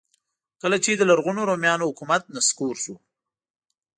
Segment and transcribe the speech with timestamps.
[0.61, 2.95] کله چې د لرغونو رومیانو حکومت نسکور شو.